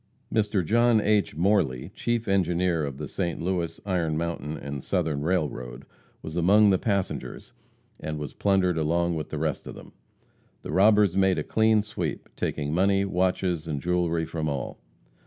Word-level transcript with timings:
Mr. 0.33 0.65
John 0.65 0.99
H. 0.99 1.35
Morley, 1.35 1.91
chief 1.93 2.27
engineer 2.27 2.83
of 2.85 2.97
the 2.97 3.07
St. 3.07 3.39
Louis, 3.39 3.79
Iron 3.85 4.17
Mountain 4.17 4.57
& 4.81 4.81
Southern 4.81 5.21
Railroad, 5.21 5.85
was 6.23 6.35
among 6.35 6.71
the 6.71 6.79
passengers, 6.79 7.53
and 7.99 8.17
was 8.17 8.33
plundered 8.33 8.79
along 8.79 9.13
with 9.13 9.29
the 9.29 9.37
rest 9.37 9.67
of 9.67 9.75
them. 9.75 9.93
The 10.63 10.71
robbers 10.71 11.15
made 11.15 11.37
a 11.37 11.43
clean 11.43 11.83
sweep, 11.83 12.29
taking 12.35 12.73
money, 12.73 13.05
watches 13.05 13.67
and 13.67 13.79
jewelry 13.79 14.25
from 14.25 14.49
all. 14.49 14.79